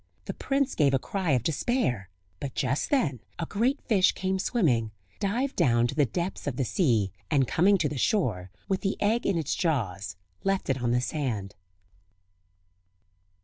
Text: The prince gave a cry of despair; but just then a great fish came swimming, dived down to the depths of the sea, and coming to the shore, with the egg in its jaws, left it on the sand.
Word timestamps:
The 0.25 0.33
prince 0.33 0.73
gave 0.73 0.95
a 0.95 0.97
cry 0.97 1.29
of 1.33 1.43
despair; 1.43 2.09
but 2.39 2.55
just 2.55 2.89
then 2.89 3.19
a 3.37 3.45
great 3.45 3.79
fish 3.83 4.13
came 4.13 4.39
swimming, 4.39 4.89
dived 5.19 5.55
down 5.55 5.85
to 5.85 5.93
the 5.93 6.07
depths 6.07 6.47
of 6.47 6.55
the 6.55 6.65
sea, 6.65 7.11
and 7.29 7.47
coming 7.47 7.77
to 7.77 7.87
the 7.87 7.99
shore, 7.99 8.49
with 8.67 8.81
the 8.81 8.99
egg 8.99 9.27
in 9.27 9.37
its 9.37 9.53
jaws, 9.53 10.15
left 10.43 10.71
it 10.71 10.81
on 10.81 10.89
the 10.89 11.01
sand. 11.01 11.53